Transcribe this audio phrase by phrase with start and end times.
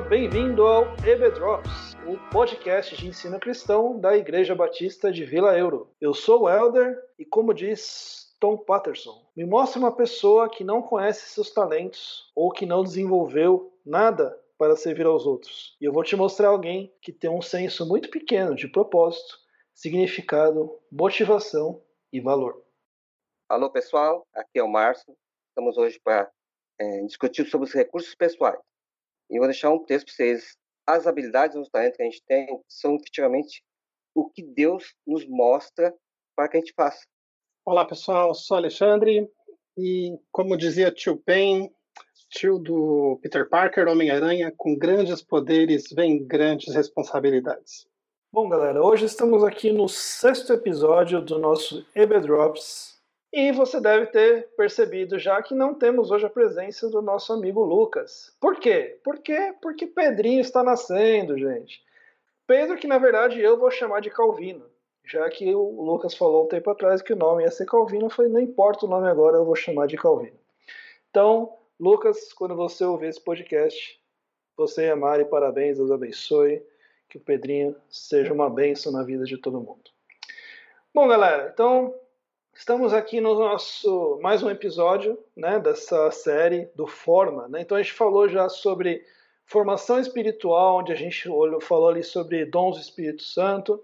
[0.00, 5.88] Bem-vindo ao EB Drops, o podcast de ensino cristão da Igreja Batista de Vila Euro.
[6.00, 10.82] Eu sou o Elder e, como diz Tom Patterson, me mostre uma pessoa que não
[10.82, 15.76] conhece seus talentos ou que não desenvolveu nada para servir aos outros.
[15.80, 19.38] E eu vou te mostrar alguém que tem um senso muito pequeno de propósito,
[19.72, 21.80] significado, motivação
[22.12, 22.60] e valor.
[23.48, 25.16] Alô, pessoal, aqui é o Márcio.
[25.50, 26.28] Estamos hoje para
[26.80, 28.58] é, discutir sobre os recursos pessoais.
[29.30, 30.56] E vou deixar um texto para vocês.
[30.86, 33.62] As habilidades e os talentos que a gente tem são efetivamente
[34.14, 35.94] o que Deus nos mostra
[36.36, 37.00] para que a gente faça.
[37.64, 38.34] Olá, pessoal.
[38.34, 39.28] Sou Alexandre
[39.76, 41.72] e, como dizia tio Ben,
[42.28, 47.86] tio do Peter Parker, Homem-Aranha, com grandes poderes vem grandes responsabilidades.
[48.32, 52.93] Bom, galera, hoje estamos aqui no sexto episódio do nosso EB Drops,
[53.34, 57.64] e você deve ter percebido já que não temos hoje a presença do nosso amigo
[57.64, 58.32] Lucas.
[58.40, 59.00] Por quê?
[59.02, 59.52] Por quê?
[59.60, 61.82] Porque Pedrinho está nascendo, gente.
[62.46, 64.64] Pedro, que na verdade eu vou chamar de Calvino,
[65.04, 68.30] já que o Lucas falou um tempo atrás que o nome ia ser Calvino, falei,
[68.30, 70.38] não importa o nome agora, eu vou chamar de Calvino.
[71.10, 74.00] Então, Lucas, quando você ouvir esse podcast,
[74.56, 76.62] você e a Mari, parabéns, Deus abençoe,
[77.08, 79.90] que o Pedrinho seja uma bênção na vida de todo mundo.
[80.94, 81.92] Bom, galera, então
[82.56, 87.48] Estamos aqui no nosso mais um episódio né, dessa série do Forma.
[87.48, 87.62] Né?
[87.62, 89.04] Então a gente falou já sobre
[89.44, 91.28] formação espiritual, onde a gente
[91.60, 93.82] falou ali sobre dons do Espírito Santo.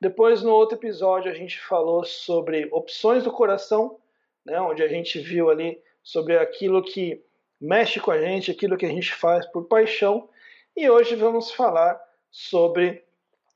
[0.00, 3.98] Depois, no outro episódio, a gente falou sobre opções do coração,
[4.46, 7.22] né, onde a gente viu ali sobre aquilo que
[7.60, 10.26] mexe com a gente, aquilo que a gente faz por paixão.
[10.74, 12.00] E hoje vamos falar
[12.30, 13.04] sobre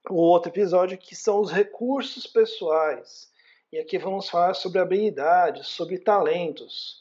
[0.09, 3.30] o outro episódio, que são os recursos pessoais.
[3.73, 7.01] E aqui vamos falar sobre habilidades, sobre talentos.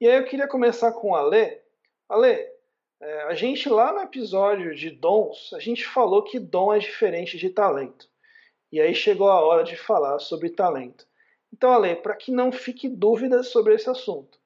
[0.00, 1.60] E aí eu queria começar com a Lê.
[2.08, 2.48] Ale,
[2.98, 7.36] é, a gente lá no episódio de dons, a gente falou que dom é diferente
[7.36, 8.08] de talento.
[8.72, 11.06] E aí chegou a hora de falar sobre talento.
[11.52, 14.38] Então, Ale, para que não fique dúvidas sobre esse assunto,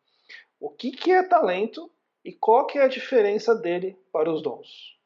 [0.58, 1.88] o que, que é talento
[2.24, 4.98] e qual que é a diferença dele para os dons?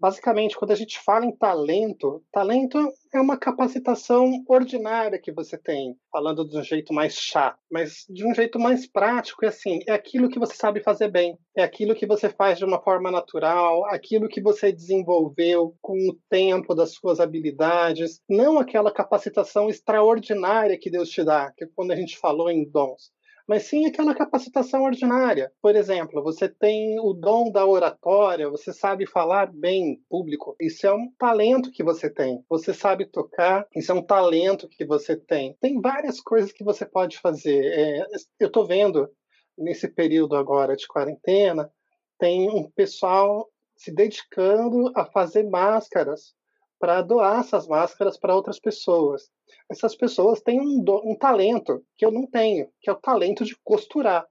[0.00, 2.78] Basicamente, quando a gente fala em talento, talento
[3.12, 8.26] é uma capacitação ordinária que você tem, falando de um jeito mais chato, mas de
[8.26, 11.94] um jeito mais prático, é assim, é aquilo que você sabe fazer bem, é aquilo
[11.94, 16.94] que você faz de uma forma natural, aquilo que você desenvolveu com o tempo das
[16.94, 22.16] suas habilidades, não aquela capacitação extraordinária que Deus te dá, que é quando a gente
[22.16, 23.12] falou em dons
[23.46, 25.52] mas sim aquela capacitação ordinária.
[25.60, 30.86] Por exemplo, você tem o dom da oratória, você sabe falar bem em público, isso
[30.86, 32.44] é um talento que você tem.
[32.48, 35.56] Você sabe tocar, isso é um talento que você tem.
[35.60, 37.64] Tem várias coisas que você pode fazer.
[37.64, 38.06] É,
[38.38, 39.08] eu estou vendo
[39.56, 41.70] nesse período agora de quarentena,
[42.18, 46.34] tem um pessoal se dedicando a fazer máscaras
[46.80, 49.30] para doar essas máscaras para outras pessoas.
[49.70, 53.54] Essas pessoas têm um, um, talento que eu não tenho, que é o talento de
[53.62, 54.26] costurar.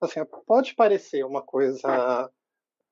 [0.00, 2.30] Assim, pode parecer uma coisa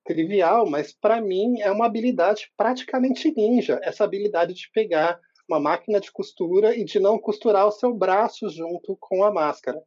[0.04, 6.00] trivial, mas para mim é uma habilidade praticamente ninja, essa habilidade de pegar uma máquina
[6.00, 9.80] de costura e de não costurar o seu braço junto com a máscara,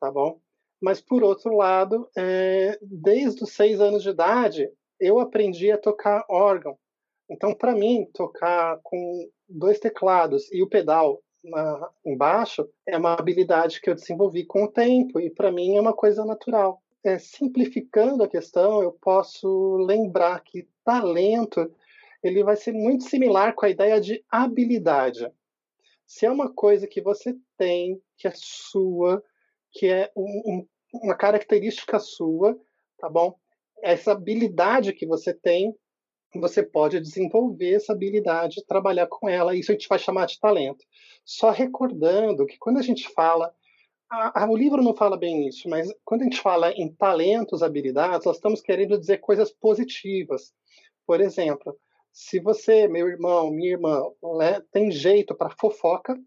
[0.00, 0.40] tá bom?
[0.80, 4.70] Mas por outro lado, é, desde os seis anos de idade,
[5.00, 6.78] eu aprendi a tocar órgão
[7.28, 13.80] então, para mim, tocar com dois teclados e o pedal na, embaixo é uma habilidade
[13.80, 16.82] que eu desenvolvi com o tempo e para mim é uma coisa natural.
[17.04, 21.70] É, simplificando a questão, eu posso lembrar que talento
[22.22, 25.30] ele vai ser muito similar com a ideia de habilidade.
[26.06, 29.22] Se é uma coisa que você tem, que é sua,
[29.72, 30.66] que é um, um,
[31.02, 32.58] uma característica sua,
[32.98, 33.36] tá bom?
[33.82, 35.76] Essa habilidade que você tem
[36.40, 40.84] você pode desenvolver essa habilidade, trabalhar com ela, isso a gente vai chamar de talento.
[41.24, 43.52] Só recordando que quando a gente fala,
[44.10, 47.62] a, a, o livro não fala bem isso, mas quando a gente fala em talentos,
[47.62, 50.52] habilidades, nós estamos querendo dizer coisas positivas.
[51.06, 51.76] Por exemplo,
[52.12, 54.02] se você, meu irmão, minha irmã,
[54.38, 56.18] né, tem jeito para fofoca,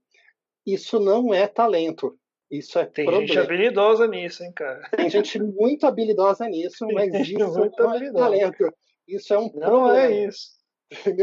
[0.65, 2.17] isso não é talento.
[2.49, 3.27] Isso é Tem problema.
[3.27, 4.89] gente habilidosa nisso, hein, cara?
[4.89, 8.73] Tem gente muito habilidosa nisso, mas isso não é talento.
[9.07, 9.99] Isso é um não problema.
[9.99, 10.59] é isso.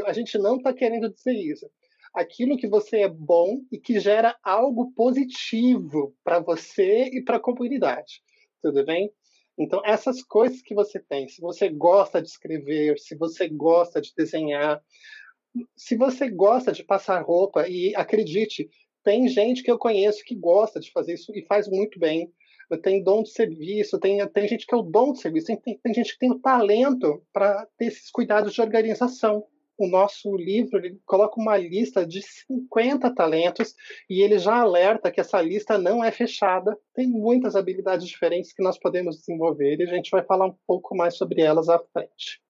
[0.06, 1.68] A gente não está querendo dizer isso.
[2.14, 7.40] Aquilo que você é bom e que gera algo positivo para você e para a
[7.40, 8.22] comunidade.
[8.62, 9.12] Tudo bem?
[9.58, 14.12] Então, essas coisas que você tem, se você gosta de escrever, se você gosta de
[14.14, 14.82] desenhar,
[15.74, 18.68] se você gosta de passar roupa, e acredite,
[19.06, 22.28] tem gente que eu conheço que gosta de fazer isso e faz muito bem.
[22.82, 25.78] tem dom de serviço, tem, tem gente que é o dom de serviço, tem, tem,
[25.78, 29.46] tem gente que tem o talento para ter esses cuidados de organização.
[29.78, 33.76] O nosso livro ele coloca uma lista de 50 talentos
[34.10, 36.76] e ele já alerta que essa lista não é fechada.
[36.92, 40.96] Tem muitas habilidades diferentes que nós podemos desenvolver e a gente vai falar um pouco
[40.96, 42.44] mais sobre elas à frente.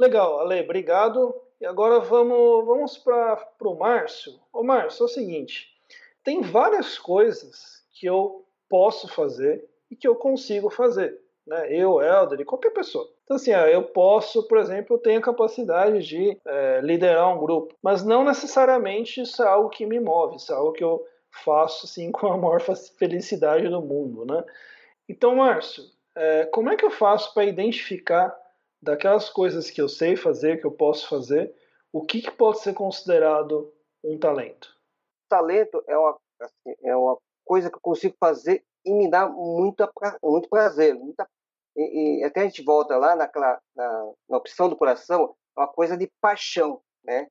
[0.00, 1.34] Legal, Ale, obrigado.
[1.60, 4.32] E agora vamos, vamos para o Márcio.
[4.50, 5.68] Ô Márcio, é o seguinte:
[6.24, 11.20] tem várias coisas que eu posso fazer e que eu consigo fazer.
[11.46, 11.70] Né?
[11.70, 13.06] Eu, Helder qualquer pessoa.
[13.24, 17.74] Então, assim, eu posso, por exemplo, eu tenho a capacidade de é, liderar um grupo,
[17.82, 21.06] mas não necessariamente isso é algo que me move, isso é algo que eu
[21.44, 22.62] faço assim, com a maior
[22.98, 24.24] felicidade do mundo.
[24.24, 24.42] Né?
[25.06, 25.84] Então, Márcio,
[26.16, 28.39] é, como é que eu faço para identificar
[28.82, 31.54] daquelas coisas que eu sei fazer, que eu posso fazer,
[31.92, 33.72] o que, que pode ser considerado
[34.02, 34.76] um talento?
[35.28, 39.88] Talento é uma, assim, é uma coisa que eu consigo fazer e me dá muito,
[40.22, 40.94] muito prazer.
[40.94, 41.28] Muita,
[41.76, 45.68] e, e até a gente volta lá naquela, na, na opção do coração, é uma
[45.68, 46.80] coisa de paixão.
[47.04, 47.28] Né?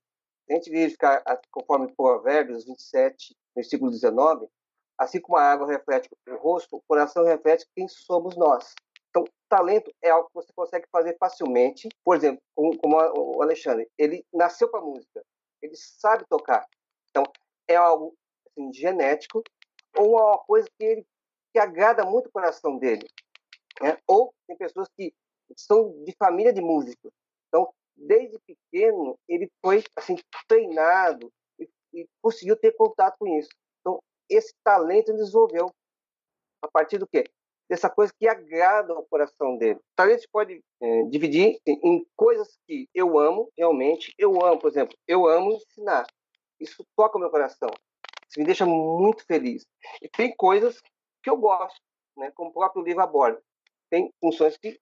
[0.50, 4.48] A gente verificar, conforme Provérbios 27, versículo 19,
[4.98, 8.74] assim como a água reflete o rosto, o coração reflete quem somos nós.
[9.10, 11.90] Então, talento é algo que você consegue fazer facilmente.
[12.04, 15.24] Por exemplo, como, o Alexandre, ele nasceu para música,
[15.62, 16.66] ele sabe tocar.
[17.10, 17.24] Então,
[17.68, 18.16] é algo
[18.48, 19.44] assim, genético
[19.98, 21.06] ou é uma coisa que ele
[21.52, 23.08] que agrada muito o coração dele.
[23.82, 23.98] Né?
[24.08, 25.12] Ou tem pessoas que
[25.58, 27.12] são de família de músicos.
[27.48, 30.16] Então, desde pequeno, ele foi assim
[30.48, 33.50] treinado e, e conseguiu ter contato com isso.
[33.80, 35.72] Então, esse talento ele desenvolveu
[36.62, 37.24] a partir do quê?
[37.70, 39.80] Dessa coisa que agrada ao coração dele.
[39.96, 44.12] Talvez a gente pode é, dividir em coisas que eu amo realmente.
[44.18, 46.08] Eu amo, por exemplo, eu amo ensinar.
[46.60, 47.70] Isso toca o meu coração.
[48.28, 49.66] Isso me deixa muito feliz.
[50.02, 50.82] E tem coisas
[51.24, 51.80] que eu gosto,
[52.18, 52.32] né?
[52.36, 53.42] como o próprio livro aborda.
[53.90, 54.80] Tem funções que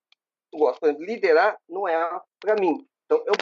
[0.53, 0.79] eu gosto.
[0.79, 2.87] Por exemplo, liderar não é para mim.
[3.05, 3.33] Então, eu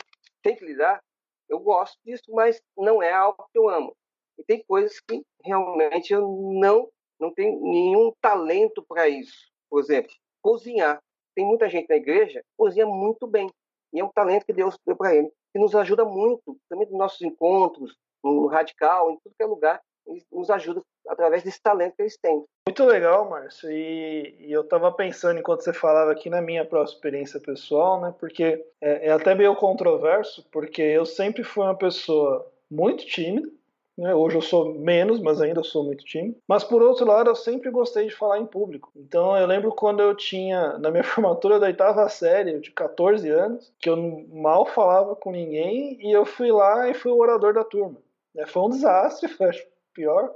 [0.42, 1.04] tenho que liderar,
[1.50, 3.96] eu gosto disso, mas não é algo que eu amo.
[4.38, 6.28] E tem coisas que realmente eu
[6.60, 6.90] não
[7.20, 9.48] não tem nenhum talento para isso.
[9.70, 11.00] Por exemplo, cozinhar.
[11.36, 13.50] Tem muita gente na igreja que cozinha muito bem.
[13.94, 16.98] E é um talento que Deus deu para ele, que nos ajuda muito, também nos
[16.98, 21.96] nossos encontros, no radical, em tudo que é lugar, eles nos ajuda através desse talento
[21.96, 22.44] que eles têm.
[22.68, 23.72] Muito legal, Márcio.
[23.72, 28.14] E, e eu estava pensando enquanto você falava aqui na minha própria experiência pessoal, né?
[28.20, 33.50] Porque é, é até meio controverso, porque eu sempre fui uma pessoa muito tímida,
[33.98, 34.14] né?
[34.14, 36.38] Hoje eu sou menos, mas ainda sou muito tímido.
[36.48, 38.92] Mas por outro lado, eu sempre gostei de falar em público.
[38.96, 43.74] Então eu lembro quando eu tinha, na minha formatura da oitava série, de 14 anos,
[43.80, 47.64] que eu mal falava com ninguém e eu fui lá e fui o orador da
[47.64, 47.98] turma.
[48.34, 48.46] Né?
[48.46, 49.52] Foi um desastre, foi
[49.94, 50.34] pior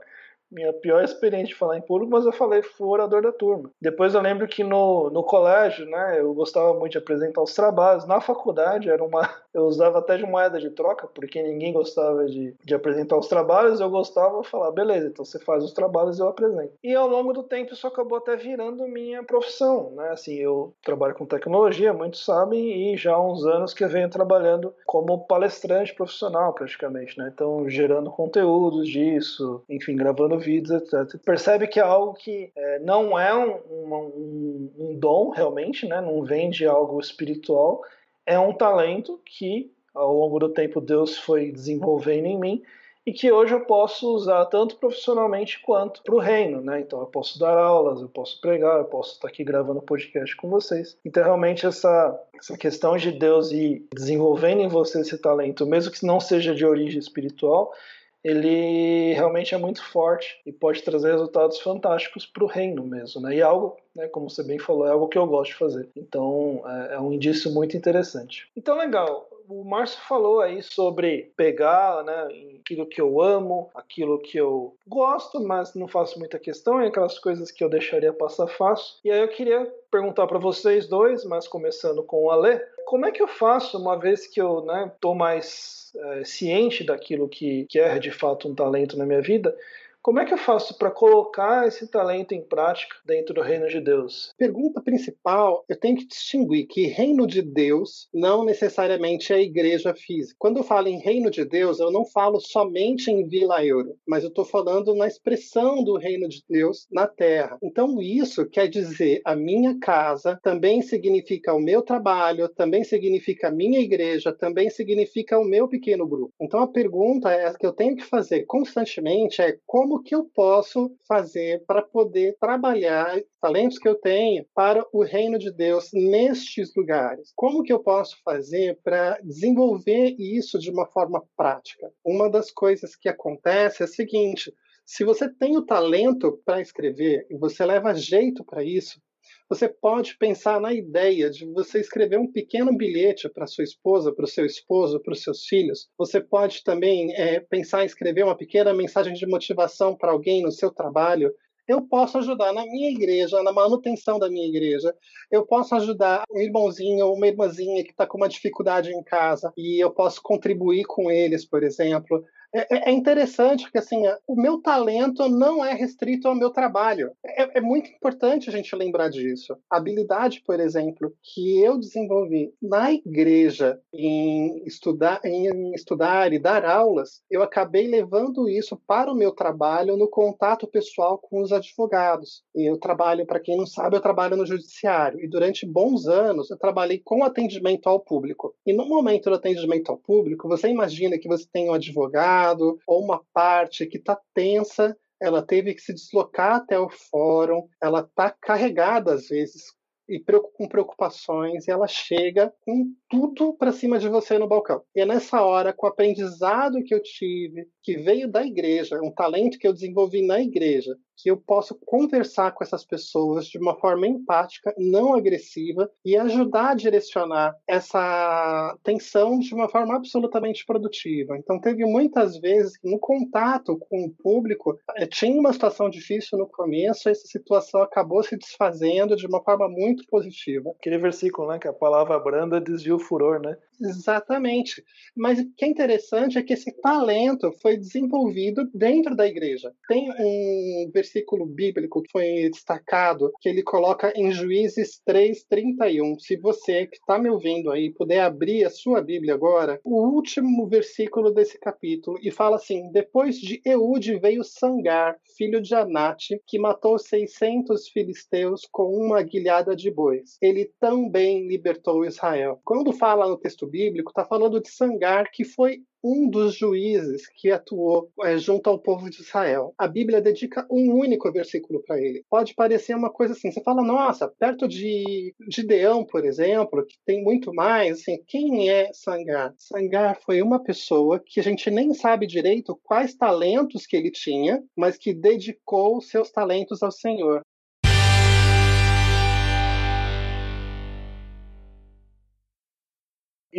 [0.51, 3.69] minha pior experiência de falar em público, mas eu falei, fui orador da turma.
[3.81, 8.05] Depois eu lembro que no, no colégio, né, eu gostava muito de apresentar os trabalhos.
[8.05, 12.55] Na faculdade, era uma, eu usava até de moeda de troca, porque ninguém gostava de,
[12.63, 16.27] de apresentar os trabalhos, eu gostava de falar, beleza, então você faz os trabalhos eu
[16.27, 16.73] apresento.
[16.83, 21.15] E ao longo do tempo isso acabou até virando minha profissão, né, assim, eu trabalho
[21.15, 25.93] com tecnologia, muitos sabem, e já há uns anos que eu venho trabalhando como palestrante
[25.93, 31.21] profissional, praticamente, né, então gerando conteúdos disso, enfim, gravando ouvidos, etc.
[31.23, 36.01] Percebe que é algo que é, não é um, um, um, dom realmente, né?
[36.01, 37.81] não vem de algo espiritual,
[38.25, 42.63] é um talento que ao longo do tempo Deus foi desenvolvendo em mim
[43.05, 46.81] e que hoje eu posso usar tanto profissionalmente quanto para o reino, né?
[46.81, 50.47] Então eu posso dar aulas, eu posso pregar, eu posso estar aqui gravando podcast com
[50.47, 50.95] vocês.
[51.03, 56.05] Então realmente essa essa questão de Deus ir desenvolvendo em você esse talento, mesmo que
[56.05, 57.73] não seja de origem espiritual,
[58.23, 63.35] ele realmente é muito forte e pode trazer resultados fantásticos para o reino mesmo, né?
[63.35, 65.89] E algo, né, como você bem falou, é algo que eu gosto de fazer.
[65.95, 68.49] Então é, é um indício muito interessante.
[68.55, 69.27] Então legal.
[69.47, 72.27] O Márcio falou aí sobre pegar, né,
[72.59, 77.17] aquilo que eu amo, aquilo que eu gosto, mas não faço muita questão, e aquelas
[77.17, 78.97] coisas que eu deixaria passar fácil.
[79.03, 83.11] E aí eu queria perguntar para vocês dois, mas começando com o Ale, como é
[83.11, 87.77] que eu faço uma vez que eu, né, tô mais é, ciente daquilo que, que
[87.77, 89.55] é de fato um talento na minha vida,
[90.01, 93.81] Como é que eu faço para colocar esse talento em prática dentro do reino de
[93.81, 94.33] Deus?
[94.37, 99.93] Pergunta principal, eu tenho que distinguir que reino de Deus não necessariamente é a igreja
[99.93, 100.37] física.
[100.39, 104.23] Quando eu falo em reino de Deus, eu não falo somente em Vila Euro, mas
[104.23, 107.57] eu estou falando na expressão do reino de Deus na terra.
[107.61, 113.51] Então, isso quer dizer a minha casa, também significa o meu trabalho, também significa a
[113.51, 116.33] minha igreja, também significa o meu pequeno grupo.
[116.39, 120.23] Então, a pergunta é que eu tenho que fazer constantemente é como como que eu
[120.23, 126.75] posso fazer para poder trabalhar talentos que eu tenho para o reino de Deus nestes
[126.75, 127.31] lugares?
[127.35, 131.91] Como que eu posso fazer para desenvolver isso de uma forma prática?
[132.05, 134.53] Uma das coisas que acontece é a seguinte:
[134.85, 139.01] se você tem o talento para escrever e você leva jeito para isso,
[139.49, 144.25] você pode pensar na ideia de você escrever um pequeno bilhete para sua esposa, para
[144.25, 145.89] o seu esposo, para os seus filhos.
[145.97, 150.51] Você pode também é, pensar em escrever uma pequena mensagem de motivação para alguém no
[150.51, 151.33] seu trabalho.
[151.69, 154.91] Eu posso ajudar na minha igreja, na manutenção da minha igreja.
[155.29, 159.53] Eu posso ajudar um irmãozinho ou uma irmãzinha que está com uma dificuldade em casa
[159.55, 162.25] e eu posso contribuir com eles, por exemplo.
[162.53, 167.11] É, é, é, interessante que assim, o meu talento não é restrito ao meu trabalho.
[167.23, 169.55] É, é, muito importante a gente lembrar disso.
[169.69, 176.65] A habilidade, por exemplo, que eu desenvolvi na igreja em estudar, em estudar e dar
[176.65, 182.43] aulas, eu acabei levando isso para o meu trabalho no contato pessoal com os advogados.
[182.53, 185.19] Eu trabalho, para quem não sabe, eu trabalho no judiciário.
[185.23, 188.55] E durante bons anos eu trabalhei com atendimento ao público.
[188.65, 193.03] E no momento do atendimento ao público, você imagina que você tem um advogado ou
[193.03, 198.33] uma parte que está tensa, ela teve que se deslocar até o fórum, ela está
[198.41, 199.77] carregada às vezes
[200.09, 200.19] e
[200.53, 204.81] com preocupações, e ela chega com tudo para cima de você no balcão.
[204.95, 209.13] E é nessa hora, com o aprendizado que eu tive, que veio da igreja, um
[209.13, 213.75] talento que eu desenvolvi na igreja, que eu posso conversar com essas pessoas de uma
[213.77, 221.37] forma empática, não agressiva e ajudar a direcionar essa tensão de uma forma absolutamente produtiva.
[221.37, 226.37] Então, teve muitas vezes que no contato com o público eh, tinha uma situação difícil
[226.37, 230.71] no começo, essa situação acabou se desfazendo de uma forma muito positiva.
[230.79, 233.57] Aquele versículo, né, que a palavra branda desvia o furor, né?
[233.81, 234.83] Exatamente.
[235.15, 239.73] Mas o que é interessante é que esse talento foi desenvolvido dentro da igreja.
[239.87, 241.08] Tem um versículo
[241.47, 246.19] bíblico que foi destacado, que ele coloca em Juízes 3:31.
[246.19, 250.67] Se você que está me ouvindo aí puder abrir a sua Bíblia agora, o último
[250.67, 256.59] versículo desse capítulo e fala assim: Depois de Eude veio Sangar, filho de Anate, que
[256.59, 260.37] matou 600 filisteus com uma guilhada de bois.
[260.41, 262.59] Ele também libertou Israel.
[262.63, 267.51] Quando fala no texto bíblico está falando de Sangar, que foi um dos juízes que
[267.51, 269.73] atuou é, junto ao povo de Israel.
[269.77, 272.23] A Bíblia dedica um único versículo para ele.
[272.29, 277.23] Pode parecer uma coisa assim, você fala, nossa, perto de Gideão, por exemplo, que tem
[277.23, 279.53] muito mais, assim, quem é Sangar?
[279.57, 284.63] Sangar foi uma pessoa que a gente nem sabe direito quais talentos que ele tinha,
[284.75, 287.41] mas que dedicou seus talentos ao Senhor.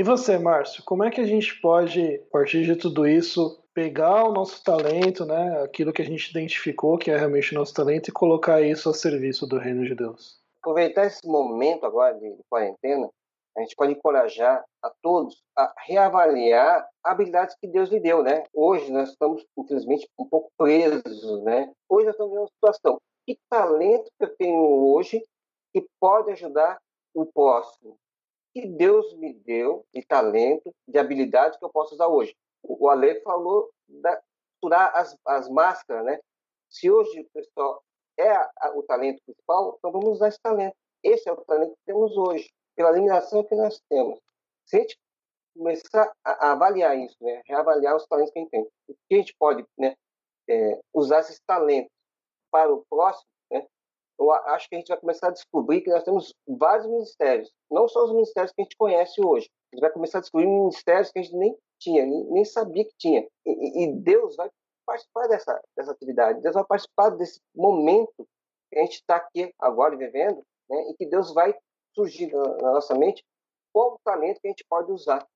[0.01, 4.25] E você, Márcio, como é que a gente pode, a partir de tudo isso, pegar
[4.25, 8.09] o nosso talento, né, aquilo que a gente identificou que é realmente o nosso talento
[8.09, 10.41] e colocar isso a serviço do reino de Deus?
[10.63, 13.11] Aproveitar esse momento agora de, quarentena,
[13.55, 18.45] a gente pode encorajar a todos a reavaliar habilidades que Deus lhe deu, né?
[18.55, 21.71] Hoje nós estamos, infelizmente, um pouco presos, né?
[21.91, 22.99] Hoje nós estamos em uma situação.
[23.27, 25.23] Que talento que eu tenho hoje
[25.75, 26.79] que pode ajudar
[27.15, 27.99] o próximo?
[28.53, 32.37] Que Deus me deu de talento, de habilidade que eu posso usar hoje.
[32.63, 34.21] O Ale falou da
[34.61, 36.21] misturar as, as máscaras, né?
[36.69, 37.83] Se hoje pessoal
[38.19, 40.77] é a, a, o talento principal, então vamos usar esse talento.
[41.03, 44.21] Esse é o talento que temos hoje, pela eliminação que nós temos.
[44.67, 44.99] Se a gente
[45.57, 47.43] começar a, a avaliar isso, né?
[47.47, 49.97] reavaliar os talentos que a gente tem, o que a gente pode né?
[50.49, 51.91] É, usar esses talentos
[52.51, 53.27] para o próximo,
[54.21, 57.89] eu acho que a gente vai começar a descobrir que nós temos vários ministérios, não
[57.89, 59.49] só os ministérios que a gente conhece hoje.
[59.73, 62.85] A gente vai começar a descobrir ministérios que a gente nem tinha, nem, nem sabia
[62.85, 63.27] que tinha.
[63.47, 64.51] E, e, Deus vai
[64.85, 68.29] participar dessa, dessa atividade, Deus vai participar desse momento
[68.71, 71.57] que a gente está aqui agora vivendo, né, e que Deus vai
[71.95, 73.25] surgir na, na nossa mente
[73.73, 75.27] qual o talento que a gente pode usar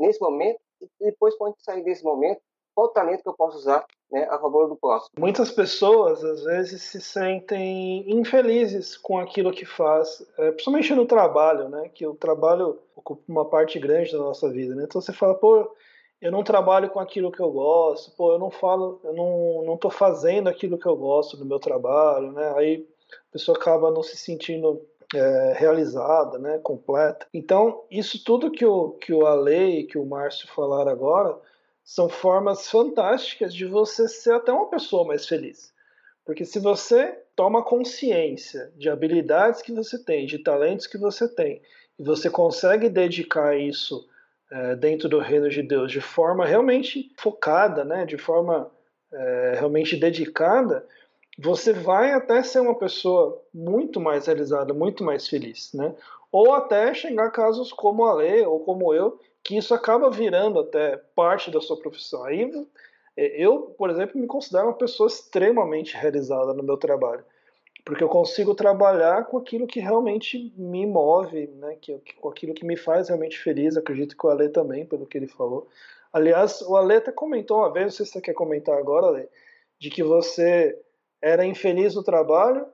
[0.00, 2.40] nesse momento e depois, quando a gente sair desse momento,
[2.74, 5.10] qual o talento que eu posso usar né, a favor do próximo.
[5.18, 11.68] Muitas pessoas, às vezes, se sentem infelizes com aquilo que faz, é, principalmente no trabalho,
[11.70, 14.74] né, que o trabalho ocupa uma parte grande da nossa vida.
[14.74, 14.84] Né?
[14.84, 15.74] Então você fala, pô,
[16.20, 19.76] eu não trabalho com aquilo que eu gosto, pô, eu não falo, eu não, não
[19.76, 22.52] tô fazendo aquilo que eu gosto do meu trabalho, né?
[22.56, 24.80] Aí a pessoa acaba não se sentindo
[25.12, 27.26] é, realizada, né, completa.
[27.34, 31.36] Então, isso tudo que o, que o Ale e que o Márcio falaram agora
[31.84, 35.72] são formas fantásticas de você ser até uma pessoa mais feliz.
[36.24, 41.60] Porque se você toma consciência de habilidades que você tem, de talentos que você tem,
[41.98, 44.06] e você consegue dedicar isso
[44.50, 48.70] é, dentro do reino de Deus de forma realmente focada, né, de forma
[49.12, 50.86] é, realmente dedicada,
[51.38, 55.94] você vai até ser uma pessoa muito mais realizada, muito mais feliz, né?
[56.32, 60.58] Ou até chegar a casos como a Lê ou como eu, que isso acaba virando
[60.58, 62.24] até parte da sua profissão.
[62.24, 62.50] Aí
[63.16, 67.24] é, eu, por exemplo, me considero uma pessoa extremamente realizada no meu trabalho
[67.84, 71.76] porque eu consigo trabalhar com aquilo que realmente me move, né?
[71.80, 73.76] que, com aquilo que me faz realmente feliz.
[73.76, 75.68] Acredito que o Ale também, pelo que ele falou.
[76.12, 79.28] Aliás, o Ale até comentou uma vez, não sei se você quer comentar agora, Ale,
[79.80, 80.78] de que você
[81.20, 82.66] era infeliz no trabalho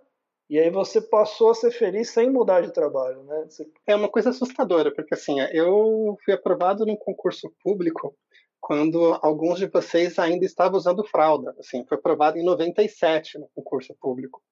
[0.49, 3.45] e aí você passou a ser feliz sem mudar de trabalho, né?
[3.49, 3.71] Você...
[3.87, 8.17] É uma coisa assustadora, porque assim, eu fui aprovado num concurso público
[8.61, 11.55] quando alguns de vocês ainda estavam usando fralda.
[11.59, 14.43] Assim, foi aprovado em 97 no concurso público.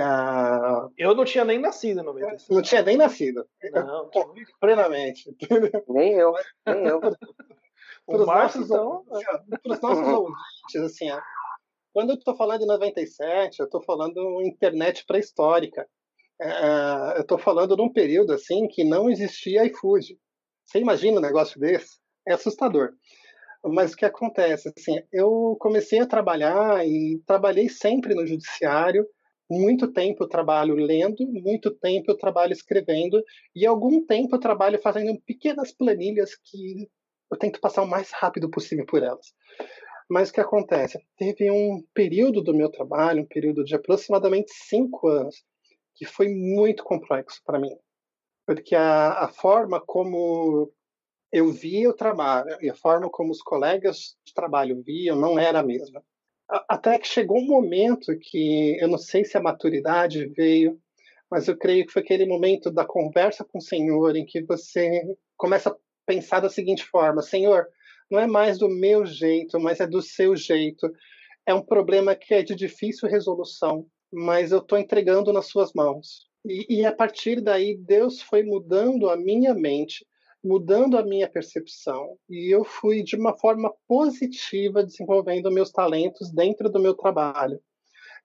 [0.00, 0.88] A...
[0.96, 2.54] Eu não tinha nem nascido em 95.
[2.54, 3.46] Não tinha nem nascido.
[3.72, 4.08] Não,
[4.60, 5.36] plenamente.
[5.88, 6.32] Nem eu,
[6.66, 7.00] nem eu.
[7.00, 9.04] Para os nossos, então...
[9.64, 11.10] nossos ouvintes, assim,
[11.92, 15.86] quando eu estou falando de 97, eu estou falando internet pré-histórica.
[16.40, 20.18] É, eu estou falando de um período assim que não existia iFood.
[20.64, 21.98] Você imagina um negócio desse?
[22.26, 22.90] É assustador.
[23.64, 24.72] Mas o que acontece?
[24.76, 29.06] Assim, eu comecei a trabalhar e trabalhei sempre no judiciário
[29.52, 33.22] muito tempo eu trabalho lendo, muito tempo eu trabalho escrevendo
[33.54, 36.88] e algum tempo eu trabalho fazendo pequenas planilhas que
[37.30, 39.26] eu tento passar o mais rápido possível por elas.
[40.08, 41.00] Mas o que acontece?
[41.16, 45.44] Teve um período do meu trabalho, um período de aproximadamente cinco anos,
[45.94, 47.76] que foi muito complexo para mim.
[48.46, 50.72] Porque a, a forma como
[51.32, 55.60] eu via o trabalho e a forma como os colegas de trabalho viam não era
[55.60, 56.02] a mesma
[56.68, 60.78] até que chegou um momento que eu não sei se a maturidade veio,
[61.30, 65.02] mas eu creio que foi aquele momento da conversa com o Senhor em que você
[65.36, 67.66] começa a pensar da seguinte forma: Senhor,
[68.12, 70.86] não é mais do meu jeito, mas é do seu jeito.
[71.46, 76.28] É um problema que é de difícil resolução, mas eu estou entregando nas suas mãos.
[76.44, 80.06] E, e a partir daí, Deus foi mudando a minha mente
[80.44, 86.68] mudando a minha percepção e eu fui de uma forma positiva desenvolvendo meus talentos dentro
[86.68, 87.60] do meu trabalho.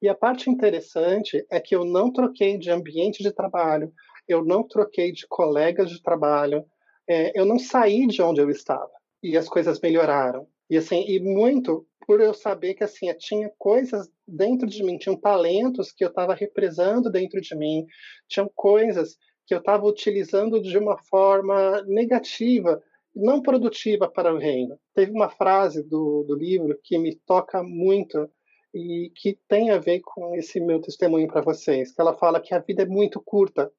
[0.02, 3.94] E a parte interessante é que eu não troquei de ambiente de trabalho,
[4.28, 6.66] eu não troquei de colegas de trabalho,
[7.08, 8.90] é, eu não saí de onde eu estava
[9.28, 10.48] e as coisas melhoraram.
[10.70, 15.20] E assim, e muito por eu saber que assim, tinha coisas dentro de mim, tinham
[15.20, 17.86] talentos que eu estava represando dentro de mim,
[18.30, 22.82] tinham coisas que eu estava utilizando de uma forma negativa,
[23.14, 24.80] não produtiva para o reino.
[24.94, 28.30] Teve uma frase do, do livro que me toca muito
[28.74, 32.54] e que tem a ver com esse meu testemunho para vocês, que ela fala que
[32.54, 33.72] a vida é muito curta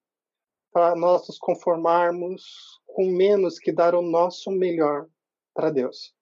[0.73, 2.43] para nós nos conformarmos
[2.87, 5.07] com menos que dar o nosso melhor
[5.59, 6.14] para Deus.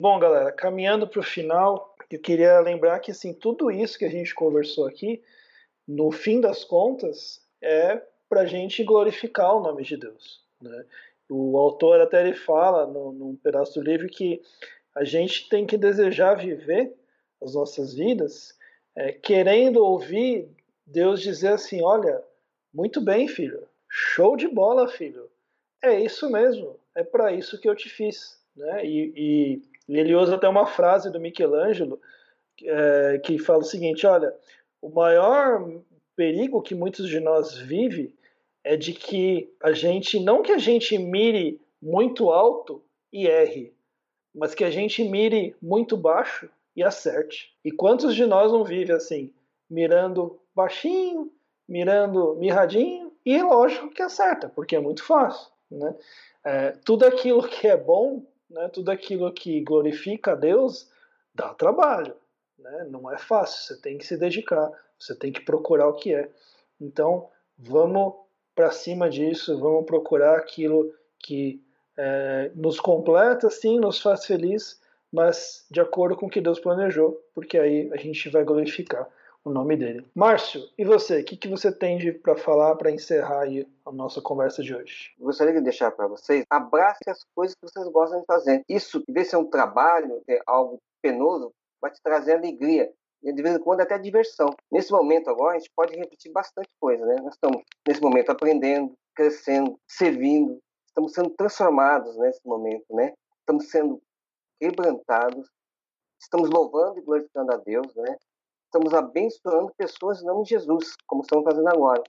[0.00, 4.10] Bom, galera, caminhando para o final, eu queria lembrar que assim tudo isso que a
[4.10, 5.22] gente conversou aqui,
[5.86, 10.44] no fim das contas, é para a gente glorificar o nome de Deus.
[10.60, 10.84] Né?
[11.30, 14.42] O autor até ele fala no, num pedaço do livro que
[14.92, 16.96] a gente tem que desejar viver
[17.40, 18.58] as nossas vidas
[18.96, 20.50] é, querendo ouvir
[20.92, 22.22] Deus dizer assim: olha,
[22.72, 25.28] muito bem, filho, show de bola, filho,
[25.82, 28.38] é isso mesmo, é para isso que eu te fiz.
[28.54, 28.84] Né?
[28.84, 32.00] E, e ele usa até uma frase do Michelangelo
[32.62, 34.34] é, que fala o seguinte: olha,
[34.80, 35.66] o maior
[36.14, 38.14] perigo que muitos de nós vivem
[38.62, 43.74] é de que a gente, não que a gente mire muito alto e erre,
[44.34, 47.52] mas que a gente mire muito baixo e acerte.
[47.64, 49.32] E quantos de nós não vivem assim,
[49.68, 51.32] mirando baixinho,
[51.68, 55.50] mirando mirradinho, e lógico que acerta, porque é muito fácil.
[55.70, 55.94] Né?
[56.44, 60.88] É, tudo aquilo que é bom né, tudo aquilo que glorifica a Deus
[61.34, 62.14] dá trabalho.
[62.58, 62.86] Né?
[62.90, 66.30] Não é fácil, você tem que se dedicar, você tem que procurar o que é.
[66.80, 68.14] Então, vamos
[68.54, 71.62] para cima disso, vamos procurar aquilo que
[71.96, 77.20] é, nos completa, sim, nos faz feliz, mas de acordo com o que Deus planejou,
[77.34, 79.08] porque aí a gente vai glorificar
[79.44, 80.06] o nome dele.
[80.14, 81.20] Márcio, e você?
[81.20, 85.12] O que, que você tem para falar para encerrar aí a nossa conversa de hoje?
[85.18, 88.62] Gostaria de deixar para vocês, abrace as coisas que vocês gostam de fazer.
[88.68, 92.92] Isso, em vez de ser um trabalho, é algo penoso, vai te trazer alegria.
[93.22, 94.52] E de vez em quando até diversão.
[94.70, 97.16] Nesse momento agora, a gente pode repetir bastante coisa, né?
[97.22, 103.12] Nós estamos, nesse momento, aprendendo, crescendo, servindo, estamos sendo transformados nesse momento, né?
[103.38, 104.02] Estamos sendo
[104.60, 105.48] quebrantados,
[106.20, 108.16] estamos louvando e glorificando a Deus, né?
[108.74, 112.02] Estamos abençoando pessoas em nome de Jesus, como estamos fazendo agora.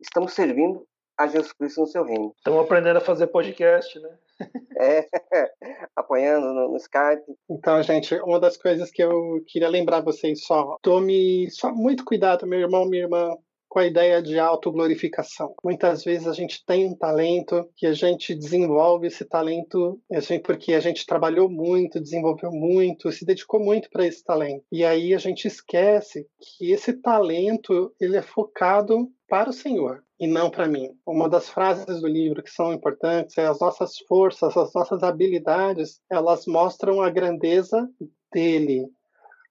[0.00, 0.84] Estamos servindo
[1.16, 2.34] a Jesus Cristo no seu reino.
[2.36, 4.18] Estamos aprendendo a fazer podcast, né?
[4.80, 5.04] É,
[5.96, 7.24] apoiando no, no, Skype.
[7.50, 12.46] Então, gente, uma das coisas que eu queria lembrar vocês só, tome só muito cuidado,
[12.46, 13.36] meu irmão, minha irmã,
[13.68, 15.54] com a ideia de autoglorificação.
[15.62, 20.42] Muitas vezes a gente tem um talento que a gente desenvolve esse talento a gente,
[20.42, 24.64] porque a gente trabalhou muito, desenvolveu muito, se dedicou muito para esse talento.
[24.72, 30.26] E aí a gente esquece que esse talento ele é focado para o Senhor e
[30.26, 30.90] não para mim.
[31.06, 36.00] Uma das frases do livro que são importantes é as nossas forças, as nossas habilidades,
[36.10, 37.88] elas mostram a grandeza
[38.32, 38.86] dele,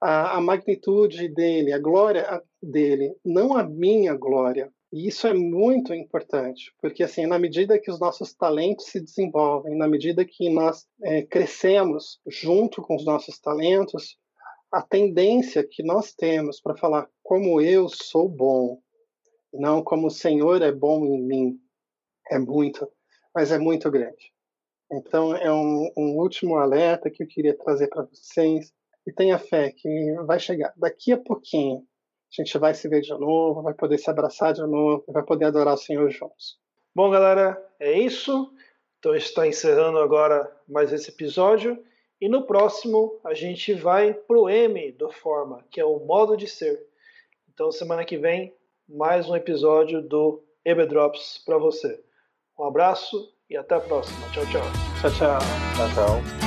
[0.01, 4.71] a magnitude dele, a glória dele, não a minha glória.
[4.91, 9.77] E isso é muito importante, porque assim, na medida que os nossos talentos se desenvolvem,
[9.77, 14.17] na medida que nós é, crescemos junto com os nossos talentos,
[14.71, 18.80] a tendência que nós temos para falar como eu sou bom,
[19.53, 21.60] não como o Senhor é bom em mim,
[22.30, 22.89] é muito,
[23.36, 24.32] mas é muito grande.
[24.91, 28.73] Então, é um, um último alerta que eu queria trazer para vocês.
[29.06, 30.73] E tenha fé que vai chegar.
[30.75, 31.86] Daqui a pouquinho,
[32.31, 35.45] a gente vai se ver de novo, vai poder se abraçar de novo, vai poder
[35.45, 36.57] adorar o Senhor juntos.
[36.93, 38.51] Bom, galera, é isso.
[38.99, 41.81] Então, está encerrando agora mais esse episódio.
[42.19, 46.35] E no próximo, a gente vai para o M do Forma, que é o modo
[46.35, 46.83] de ser.
[47.53, 48.53] Então, semana que vem,
[48.89, 52.03] mais um episódio do EB Drops para você.
[52.59, 54.27] Um abraço e até a próxima.
[54.31, 54.61] Tchau, tchau.
[55.01, 55.39] Tchau, tchau.
[55.75, 56.46] Tchau, tchau.